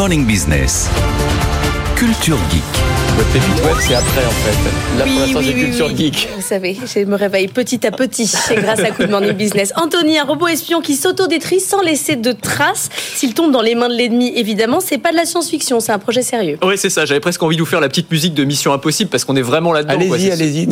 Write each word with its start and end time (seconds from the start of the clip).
Morning 0.00 0.26
Business. 0.26 0.88
Culture 1.94 2.38
Geek. 2.48 2.89
Votre 3.16 3.32
pépite 3.32 3.64
web, 3.64 3.76
c'est 3.80 3.94
après 3.94 4.24
en 4.26 4.30
fait. 4.30 4.98
Là 4.98 5.04
Oui, 5.04 5.10
pour 5.12 5.20
l'instant, 5.20 5.38
oui, 5.40 5.44
c'est 5.48 5.54
oui, 5.54 5.64
culture 5.64 5.86
oui. 5.88 5.96
geek. 5.96 6.28
Vous 6.36 6.42
savez, 6.42 6.76
je 6.94 7.00
me 7.04 7.16
réveille 7.16 7.48
petit 7.48 7.86
à 7.86 7.90
petit 7.90 8.30
grâce 8.56 8.80
à 8.80 8.90
Good 8.90 9.10
Morning 9.10 9.32
Business. 9.32 9.72
Anthony, 9.76 10.18
un 10.18 10.24
robot 10.24 10.48
espion 10.48 10.80
qui 10.80 10.94
s'autodétruit 10.96 11.60
sans 11.60 11.82
laisser 11.82 12.16
de 12.16 12.32
traces. 12.32 12.88
S'il 13.14 13.34
tombe 13.34 13.52
dans 13.52 13.62
les 13.62 13.74
mains 13.74 13.88
de 13.88 13.94
l'ennemi, 13.94 14.32
évidemment, 14.36 14.80
c'est 14.80 14.98
pas 14.98 15.10
de 15.12 15.16
la 15.16 15.24
science-fiction, 15.26 15.80
c'est 15.80 15.92
un 15.92 15.98
projet 15.98 16.22
sérieux. 16.22 16.58
Ouais, 16.62 16.76
c'est 16.76 16.90
ça. 16.90 17.04
J'avais 17.04 17.20
presque 17.20 17.42
envie 17.42 17.56
de 17.56 17.60
vous 17.62 17.66
faire 17.66 17.80
la 17.80 17.88
petite 17.88 18.10
musique 18.10 18.34
de 18.34 18.44
Mission 18.44 18.72
Impossible 18.72 19.10
parce 19.10 19.24
qu'on 19.24 19.36
est 19.36 19.42
vraiment 19.42 19.72
là-dedans. 19.72 19.94
Allez-y, 19.94 20.30
allez-y. 20.30 20.66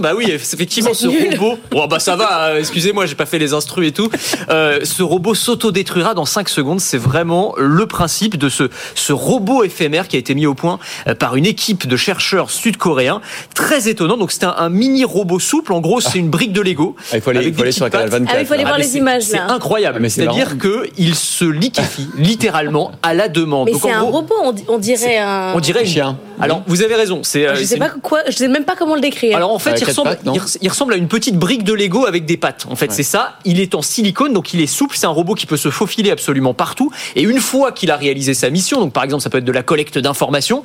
Bah 0.00 0.12
oui, 0.16 0.26
effectivement, 0.30 0.92
ce 0.94 1.06
nul. 1.06 1.36
robot. 1.38 1.58
Bon, 1.70 1.86
bah 1.86 1.98
ça 1.98 2.16
va. 2.16 2.48
euh, 2.50 2.58
Excusez-moi, 2.58 3.06
j'ai 3.06 3.14
pas 3.14 3.26
fait 3.26 3.38
les 3.38 3.52
instrus 3.54 3.88
et 3.88 3.92
tout. 3.92 4.10
Euh, 4.50 4.80
ce 4.82 5.02
robot 5.02 5.34
s'autodétruira 5.34 6.14
dans 6.14 6.24
5 6.26 6.48
secondes. 6.48 6.80
C'est 6.80 6.98
vraiment 6.98 7.54
le 7.56 7.86
principe 7.86 8.36
de 8.36 8.48
ce 8.48 8.68
ce 8.94 9.12
robot 9.12 9.62
éphémère 9.84 10.08
qui 10.08 10.16
a 10.16 10.18
été 10.18 10.34
mis 10.34 10.46
au 10.46 10.54
point 10.54 10.78
euh, 11.08 11.14
par 11.14 11.36
une 11.36 11.44
équipe 11.46 11.86
de 11.86 11.96
chercheurs 11.96 12.50
sud-coréens. 12.50 13.20
Très 13.54 13.88
étonnant. 13.88 14.16
Donc 14.16 14.32
c'est 14.32 14.44
un, 14.44 14.54
un 14.56 14.70
mini 14.70 15.04
robot 15.04 15.38
souple. 15.38 15.72
En 15.74 15.80
gros, 15.80 16.00
c'est 16.00 16.18
une 16.18 16.30
brique 16.30 16.52
de 16.52 16.62
Lego. 16.62 16.96
Ah, 17.12 17.16
il 17.16 17.20
faut 17.20 17.30
aller, 17.30 17.40
avec 17.40 17.50
il 17.52 17.54
faut 17.54 17.60
aller 17.62 17.68
des 17.70 17.76
sur 17.76 17.84
petites 17.86 17.92
Canal 17.92 18.10
pattes. 18.10 18.20
24. 18.20 18.34
Ah, 18.36 18.40
il 18.40 18.46
faut 18.46 18.54
aller 18.54 18.62
là. 18.62 18.68
voir 18.70 18.78
les 18.78 18.96
images, 18.96 19.22
C'est 19.24 19.38
incroyable. 19.38 19.98
Mais 20.00 20.08
c'est 20.08 20.22
C'est-à-dire 20.22 20.46
marrant. 20.46 20.58
que 20.58 20.88
il 20.96 21.14
se 21.14 21.44
liquéfie 21.44 22.08
littéralement 22.16 22.92
à 23.02 23.12
la 23.14 23.28
demande. 23.28 23.68
Mais 23.70 23.78
c'est 23.78 23.90
un 23.90 24.00
robot, 24.00 24.34
on, 24.42 24.52
di- 24.52 24.64
on 24.68 24.78
dirait 24.78 25.18
un. 25.18 25.52
On 25.54 25.60
dirait 25.60 25.82
Un 25.82 25.84
chien. 25.84 26.18
Alors, 26.44 26.62
vous 26.66 26.82
avez 26.82 26.94
raison. 26.94 27.20
C'est. 27.22 27.46
euh, 27.46 27.54
Je 27.54 27.64
sais 27.64 27.76
pas 27.78 27.90
quoi, 28.02 28.20
je 28.28 28.32
sais 28.32 28.48
même 28.48 28.64
pas 28.64 28.76
comment 28.76 28.94
le 28.94 29.00
décrire. 29.00 29.36
alors 29.36 29.52
en 29.52 29.58
fait, 29.58 29.78
ressemble, 29.84 30.10
pattes, 30.10 30.58
il 30.62 30.68
ressemble 30.68 30.92
à 30.94 30.96
une 30.96 31.08
petite 31.08 31.36
brique 31.36 31.64
de 31.64 31.72
Lego 31.72 32.06
avec 32.06 32.24
des 32.26 32.36
pattes. 32.36 32.66
En 32.70 32.76
fait, 32.76 32.92
c'est 32.92 33.02
ça. 33.02 33.34
Il 33.44 33.60
est 33.60 33.74
en 33.74 33.82
silicone, 33.82 34.32
donc 34.32 34.54
il 34.54 34.60
est 34.60 34.66
souple. 34.66 34.96
C'est 34.96 35.06
un 35.06 35.10
robot 35.10 35.34
qui 35.34 35.46
peut 35.46 35.56
se 35.56 35.70
faufiler 35.70 36.10
absolument 36.10 36.54
partout. 36.54 36.90
Et 37.16 37.22
une 37.22 37.40
fois 37.40 37.72
qu'il 37.72 37.90
a 37.90 37.96
réalisé 37.96 38.34
sa 38.34 38.50
mission, 38.50 38.80
donc 38.80 38.92
par 38.92 39.04
exemple, 39.04 39.22
ça 39.22 39.30
peut 39.30 39.38
être 39.38 39.44
de 39.44 39.52
la 39.52 39.62
collecte 39.62 39.98
d'informations. 39.98 40.64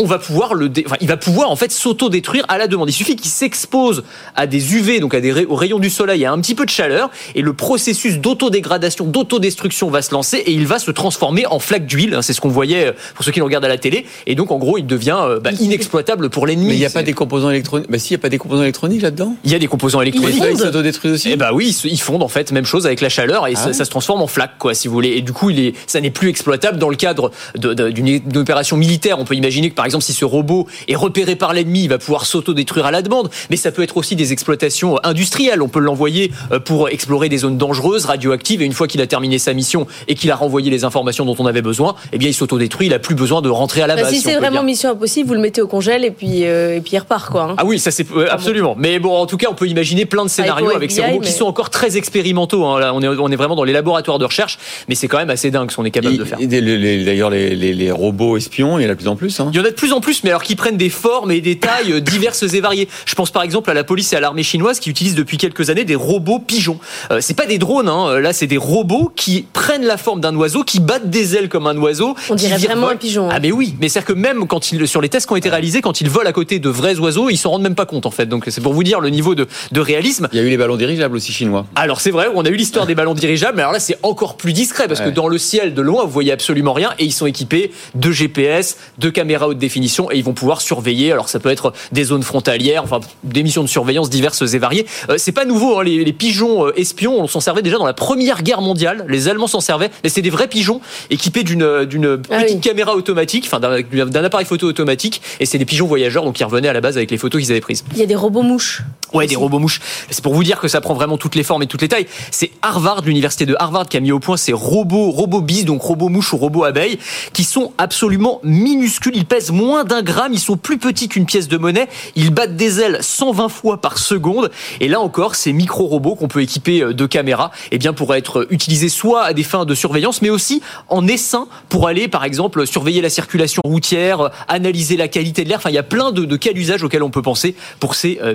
On 0.00 0.06
va 0.06 0.18
pouvoir 0.18 0.54
le, 0.54 0.68
dé- 0.68 0.84
enfin, 0.86 0.96
il 1.00 1.08
va 1.08 1.16
pouvoir 1.16 1.50
en 1.50 1.56
fait 1.56 1.72
s'auto-détruire 1.72 2.44
à 2.48 2.56
la 2.58 2.66
demande. 2.68 2.88
Il 2.88 2.92
suffit 2.92 3.16
qu'il 3.16 3.30
s'expose 3.30 4.04
à 4.36 4.46
des 4.46 4.74
UV, 4.76 5.00
donc 5.00 5.14
à 5.14 5.20
des 5.20 5.32
ray- 5.32 5.46
aux 5.46 5.56
rayons 5.56 5.78
du 5.80 5.90
soleil, 5.90 6.24
à 6.24 6.32
un 6.32 6.40
petit 6.40 6.54
peu 6.54 6.64
de 6.64 6.70
chaleur, 6.70 7.10
et 7.34 7.42
le 7.42 7.52
processus 7.52 8.18
d'autodégradation, 8.18 9.04
d'autodestruction 9.06 9.90
va 9.90 10.02
se 10.02 10.12
lancer, 10.12 10.36
et 10.38 10.52
il 10.52 10.66
va 10.66 10.78
se 10.78 10.90
transformer 10.90 11.46
en 11.46 11.58
flaque 11.58 11.86
d'huile. 11.86 12.14
hein, 12.14 12.22
C'est 12.22 12.32
ce 12.32 12.40
qu'on 12.40 12.48
voyait 12.48 12.86
euh, 12.88 12.92
pour 13.14 13.24
ceux 13.24 13.32
qui 13.32 13.38
le 13.40 13.44
regardent 13.44 13.64
à 13.64 13.68
la 13.68 13.78
télé. 13.78 14.06
Et 14.26 14.34
donc, 14.34 14.50
en 14.52 14.58
gros, 14.58 14.78
il 14.78 14.86
devient 14.86 15.18
euh, 15.20 15.40
bah, 15.40 15.50
inexploitable 15.58 16.30
pour 16.30 16.46
l'ennemi. 16.46 16.66
Mais 16.68 16.74
il 16.74 16.78
n'y 16.78 16.86
a 16.86 16.90
pas 16.90 17.02
des 17.02 17.12
composants 17.12 17.50
électroniques. 17.50 17.90
Bah 17.90 17.98
si, 17.98 18.10
il 18.10 18.16
n'y 18.16 18.20
a 18.20 18.22
pas 18.22 18.28
des 18.28 18.38
composants 18.38 18.62
électroniques 18.62 19.02
là-dedans? 19.02 19.34
il 19.44 19.50
y 19.50 19.54
a 19.54 19.58
des 19.58 19.66
composants 19.66 20.00
électroniques. 20.00 20.38
fondent. 20.38 20.48
Ils 20.52 20.58
s'autodétruisent 20.58 21.12
aussi. 21.12 21.30
Eh 21.32 21.36
bah 21.36 21.50
oui, 21.52 21.76
ils 21.84 22.00
fondent 22.00 22.22
en 22.22 22.28
fait, 22.28 22.52
même 22.52 22.64
chose 22.64 22.86
avec 22.86 23.00
la 23.00 23.08
chaleur 23.08 23.46
et 23.48 23.54
Ah 23.56 23.58
ça, 23.60 23.66
ouais 23.68 23.72
ça 23.72 23.84
se 23.84 23.90
transforme 23.90 24.22
en 24.22 24.26
flaque, 24.26 24.58
quoi, 24.58 24.74
si 24.74 24.86
vous 24.88 24.94
voulez. 24.94 25.10
Et 25.16 25.22
du 25.22 25.32
coup, 25.32 25.50
il 25.50 25.58
est, 25.60 25.74
ça 25.86 26.00
n'est 26.00 26.10
plus 26.10 26.28
exploitable 26.28 26.78
dans 26.78 26.88
le 26.90 26.96
cadre 26.96 27.30
d'une 27.56 28.20
opération 28.36 28.76
militaire. 28.76 29.18
On 29.18 29.24
peut 29.24 29.34
imaginer 29.34 29.70
que 29.70 29.74
par 29.74 29.86
exemple, 29.88 30.04
si 30.04 30.12
ce 30.12 30.24
robot 30.24 30.66
est 30.88 30.94
repéré 30.96 31.36
par 31.36 31.52
l'ennemi, 31.52 31.84
il 31.84 31.88
va 31.88 31.98
pouvoir 31.98 32.26
s'auto-détruire 32.26 32.86
à 32.86 32.90
la 32.90 33.02
demande. 33.02 33.28
Mais 33.50 33.56
ça 33.56 33.72
peut 33.72 33.82
être 33.82 33.96
aussi 33.96 34.16
des 34.16 34.32
exploitations 34.32 34.98
industrielles. 35.04 35.62
On 35.62 35.68
peut 35.68 35.80
l'envoyer 35.80 36.30
euh, 36.52 36.60
pour 36.60 36.88
explorer 36.88 37.28
des 37.28 37.38
zones 37.38 37.58
dangereuses, 37.58 38.04
radioactives. 38.06 38.62
Et 38.62 38.64
une 38.64 38.72
fois 38.72 38.86
qu'il 38.86 39.00
a 39.00 39.06
terminé 39.06 39.38
sa 39.38 39.52
mission 39.54 39.86
et 40.08 40.14
qu'il 40.14 40.30
a 40.30 40.36
renvoyé 40.36 40.70
les 40.70 40.84
informations 40.84 41.24
dont 41.24 41.36
on 41.38 41.46
avait 41.46 41.62
besoin, 41.62 41.94
eh 42.12 42.18
bien, 42.18 42.28
il 42.28 42.34
s'autodétruit. 42.34 42.86
Il 42.86 42.94
a 42.94 42.98
plus 42.98 43.14
besoin 43.14 43.42
de 43.42 43.48
rentrer 43.48 43.82
à 43.82 43.86
la 43.86 43.96
Bah, 43.96 44.02
base. 44.02 44.12
si 44.14 44.20
c'est 44.20 44.34
vraiment 44.36 44.50
dire. 44.60 44.62
mission 44.64 44.90
impossible, 44.90 45.28
vous 45.28 45.34
le 45.34 45.40
mettez 45.40 45.60
au 45.62 45.66
congèle 45.66 46.04
et 46.04 46.10
puis, 46.10 46.44
euh, 46.46 46.76
et 46.76 46.80
puis 46.80 46.92
il 46.94 46.98
repart, 46.98 47.30
quoi. 47.30 47.42
hein. 47.50 47.54
Ah 47.58 47.64
oui, 47.64 47.78
ça 47.78 47.90
c'est 47.90 48.06
euh, 48.12 48.26
absolument. 48.30 48.74
Mais 48.78 48.98
bon, 48.98 49.14
en 49.16 49.26
tout 49.26 49.36
cas, 49.36 49.48
on 49.50 49.54
peut 49.54 49.66
imaginer 49.68 50.04
plein 50.06 50.24
de 50.24 50.30
scénarios 50.30 50.66
Psycho 50.66 50.76
avec 50.76 50.90
ces 50.90 51.02
robots 51.04 51.20
qui 51.20 51.32
sont 51.32 51.46
encore 51.46 51.70
très 51.70 51.96
expérimentaux. 51.96 52.64
hein. 52.66 52.80
Là, 52.80 52.94
on 52.94 53.00
est, 53.02 53.08
on 53.08 53.28
est 53.28 53.36
vraiment 53.36 53.56
dans 53.56 53.64
les 53.64 53.72
laboratoires 53.72 54.18
de 54.18 54.24
recherche, 54.24 54.58
mais 54.88 54.94
c'est 54.94 55.08
quand 55.08 55.18
même 55.18 55.30
assez 55.30 55.50
dingue 55.50 55.70
ce 55.70 55.76
qu'on 55.76 55.84
est 55.84 55.90
capable 55.90 56.16
de 56.16 56.24
faire. 56.24 56.38
D'ailleurs, 56.40 57.30
les, 57.30 57.54
les- 57.54 57.74
les 57.74 57.90
robots 57.90 58.36
espions, 58.36 58.78
il 58.78 58.82
y 58.84 58.86
en 58.86 58.90
a 58.90 58.94
de 58.94 58.98
plus 58.98 59.08
en 59.08 59.16
plus. 59.16 59.38
Hein. 59.40 59.50
Il 59.52 59.56
y 59.56 59.60
en 59.60 59.64
a 59.64 59.70
de 59.70 59.74
plus 59.78 59.92
en 59.92 60.00
plus, 60.00 60.24
mais 60.24 60.30
alors 60.30 60.42
qui 60.42 60.56
prennent 60.56 60.76
des 60.76 60.90
formes 60.90 61.30
et 61.30 61.40
des 61.40 61.58
tailles 61.58 61.92
euh, 61.92 62.00
diverses 62.00 62.42
et 62.42 62.60
variées. 62.60 62.88
Je 63.06 63.14
pense 63.14 63.30
par 63.30 63.42
exemple 63.42 63.70
à 63.70 63.74
la 63.74 63.84
police 63.84 64.12
et 64.12 64.16
à 64.16 64.20
l'armée 64.20 64.42
chinoise 64.42 64.80
qui 64.80 64.90
utilisent 64.90 65.14
depuis 65.14 65.38
quelques 65.38 65.70
années 65.70 65.84
des 65.84 65.94
robots 65.94 66.40
pigeons. 66.40 66.78
Euh, 67.10 67.20
c'est 67.22 67.34
pas 67.34 67.46
des 67.46 67.58
drones, 67.58 67.88
hein. 67.88 68.18
là 68.18 68.32
c'est 68.32 68.46
des 68.46 68.58
robots 68.58 69.10
qui 69.14 69.46
prennent 69.52 69.86
la 69.86 69.96
forme 69.96 70.20
d'un 70.20 70.34
oiseau, 70.36 70.64
qui 70.64 70.80
battent 70.80 71.08
des 71.08 71.36
ailes 71.36 71.48
comme 71.48 71.66
un 71.66 71.76
oiseau. 71.78 72.16
On 72.28 72.34
dirait 72.34 72.58
vraiment 72.58 72.88
un 72.88 72.96
pigeon, 72.96 73.30
hein. 73.30 73.32
Ah 73.32 73.40
mais 73.40 73.52
oui, 73.52 73.76
mais 73.80 73.88
c'est 73.88 74.04
que 74.04 74.12
même 74.12 74.46
quand 74.48 74.72
ils, 74.72 74.88
sur 74.88 75.00
les 75.00 75.08
tests 75.08 75.26
qui 75.26 75.32
ont 75.32 75.36
été 75.36 75.48
réalisés, 75.48 75.80
quand 75.80 76.00
ils 76.00 76.10
volent 76.10 76.28
à 76.28 76.32
côté 76.32 76.58
de 76.58 76.68
vrais 76.68 76.98
oiseaux, 76.98 77.30
ils 77.30 77.36
s'en 77.36 77.50
rendent 77.50 77.62
même 77.62 77.76
pas 77.76 77.86
compte 77.86 78.04
en 78.04 78.10
fait. 78.10 78.26
Donc 78.26 78.44
c'est 78.48 78.60
pour 78.60 78.74
vous 78.74 78.82
dire 78.82 79.00
le 79.00 79.10
niveau 79.10 79.36
de, 79.36 79.46
de 79.70 79.80
réalisme. 79.80 80.28
Il 80.32 80.38
y 80.38 80.42
a 80.42 80.44
eu 80.44 80.50
les 80.50 80.56
ballons 80.56 80.76
dirigeables 80.76 81.16
aussi 81.16 81.32
chinois. 81.32 81.66
Alors 81.76 82.00
c'est 82.00 82.10
vrai, 82.10 82.26
on 82.34 82.44
a 82.44 82.48
eu 82.48 82.56
l'histoire 82.56 82.86
des 82.86 82.96
ballons 82.96 83.14
dirigeables, 83.14 83.56
mais 83.56 83.62
alors 83.62 83.72
là 83.72 83.80
c'est 83.80 83.98
encore 84.02 84.36
plus 84.36 84.52
discret 84.52 84.88
parce 84.88 85.00
que 85.00 85.10
dans 85.10 85.28
le 85.28 85.38
ciel 85.38 85.72
de 85.72 85.82
loin 85.82 86.04
vous 86.04 86.10
voyez 86.10 86.32
absolument 86.32 86.72
rien 86.72 86.90
et 86.98 87.04
ils 87.04 87.12
sont 87.12 87.26
équipés 87.26 87.70
de 87.94 88.10
GPS, 88.10 88.76
de 88.98 89.08
caméras 89.08 89.46
haute 89.46 89.58
définition 89.58 89.67
et 90.10 90.16
ils 90.16 90.24
vont 90.24 90.32
pouvoir 90.34 90.60
surveiller. 90.60 91.12
Alors 91.12 91.28
ça 91.28 91.38
peut 91.38 91.50
être 91.50 91.72
des 91.92 92.04
zones 92.04 92.22
frontalières, 92.22 92.82
enfin 92.84 93.00
des 93.24 93.42
missions 93.42 93.62
de 93.62 93.68
surveillance 93.68 94.10
diverses 94.10 94.42
et 94.42 94.58
variées. 94.58 94.86
Euh, 95.10 95.14
c'est 95.18 95.32
pas 95.32 95.44
nouveau, 95.44 95.78
hein, 95.78 95.84
les, 95.84 96.04
les 96.04 96.12
pigeons 96.12 96.66
euh, 96.66 96.72
espions, 96.78 97.18
on 97.18 97.26
s'en 97.26 97.40
servait 97.40 97.62
déjà 97.62 97.76
dans 97.78 97.86
la 97.86 97.92
Première 97.92 98.42
Guerre 98.42 98.60
mondiale. 98.60 99.04
Les 99.08 99.28
Allemands 99.28 99.46
s'en 99.46 99.60
servaient, 99.60 99.90
mais 100.02 100.10
c'est 100.10 100.22
des 100.22 100.30
vrais 100.30 100.48
pigeons 100.48 100.80
équipés 101.10 101.42
d'une 101.42 101.84
d'une 101.84 102.20
Ah 102.30 102.42
petite 102.42 102.56
oui. 102.56 102.60
caméra 102.60 102.94
automatique, 102.94 103.44
enfin 103.46 103.60
d'un 103.60 103.82
d'un 104.06 104.24
appareil 104.24 104.46
photo 104.46 104.66
automatique 104.66 105.20
et 105.40 105.46
c'est 105.46 105.58
des 105.58 105.64
pigeons 105.64 105.86
voyageurs 105.86 106.24
donc 106.24 106.38
ils 106.40 106.44
revenaient 106.44 106.68
à 106.68 106.72
la 106.72 106.80
base 106.80 106.96
avec 106.96 107.10
les 107.10 107.18
photos 107.18 107.40
qu'ils 107.42 107.50
avaient 107.50 107.60
prises. 107.60 107.84
Il 107.92 107.98
y 107.98 108.02
a 108.02 108.06
des 108.06 108.14
robots 108.14 108.42
mouches. 108.42 108.82
Ouais, 109.14 109.26
des 109.26 109.36
robots 109.36 109.58
mouches. 109.58 109.80
C'est 110.10 110.22
pour 110.22 110.34
vous 110.34 110.44
dire 110.44 110.60
que 110.60 110.68
ça 110.68 110.80
prend 110.80 110.94
vraiment 110.94 111.16
toutes 111.16 111.34
les 111.34 111.42
formes 111.42 111.62
et 111.62 111.66
toutes 111.66 111.80
les 111.80 111.88
tailles. 111.88 112.06
C'est 112.30 112.50
Harvard, 112.60 113.02
l'université 113.02 113.46
de 113.46 113.56
Harvard, 113.58 113.88
qui 113.88 113.96
a 113.96 114.00
mis 114.00 114.12
au 114.12 114.18
point 114.18 114.36
ces 114.36 114.52
robots, 114.52 115.10
robots 115.10 115.40
bis, 115.40 115.64
donc 115.64 115.80
robots 115.80 116.10
mouches 116.10 116.34
ou 116.34 116.36
robots 116.36 116.64
abeilles, 116.64 116.98
qui 117.32 117.44
sont 117.44 117.72
absolument 117.78 118.40
minuscules. 118.42 119.16
Ils 119.16 119.24
pèsent 119.24 119.50
moins 119.50 119.84
d'un 119.84 120.02
gramme, 120.02 120.34
ils 120.34 120.38
sont 120.40 120.58
plus 120.58 120.78
petits 120.78 121.08
qu'une 121.08 121.24
pièce 121.24 121.48
de 121.48 121.56
monnaie. 121.56 121.88
Ils 122.16 122.30
battent 122.30 122.56
des 122.56 122.80
ailes 122.80 122.98
120 123.00 123.48
fois 123.48 123.80
par 123.80 123.98
seconde. 123.98 124.50
Et 124.80 124.88
là 124.88 125.00
encore, 125.00 125.34
ces 125.34 125.52
micro-robots 125.52 126.14
qu'on 126.14 126.28
peut 126.28 126.42
équiper 126.42 126.82
euh, 126.82 126.92
de 126.92 127.06
caméras, 127.06 127.50
eh 127.70 127.78
bien, 127.78 127.92
pourraient 127.94 128.18
être 128.18 128.46
utilisés 128.50 128.88
soit 128.88 129.24
à 129.24 129.32
des 129.32 129.42
fins 129.42 129.64
de 129.64 129.74
surveillance, 129.74 130.20
mais 130.20 130.30
aussi 130.30 130.62
en 130.88 131.06
essaim 131.06 131.46
pour 131.68 131.88
aller, 131.88 132.08
par 132.08 132.24
exemple, 132.24 132.66
surveiller 132.66 133.00
la 133.00 133.10
circulation 133.10 133.62
routière, 133.64 134.20
euh, 134.20 134.28
analyser 134.48 134.96
la 134.96 135.08
qualité 135.08 135.44
de 135.44 135.48
l'air. 135.48 135.58
Enfin, 135.58 135.70
il 135.70 135.76
y 135.76 135.78
a 135.78 135.82
plein 135.82 136.12
de, 136.12 136.24
de 136.24 136.36
cas 136.36 136.52
d'usage 136.52 136.82
auxquels 136.82 137.02
on 137.02 137.10
peut 137.10 137.22
penser 137.22 137.54
pour 137.80 137.94
ces 137.94 138.18
euh, 138.22 138.34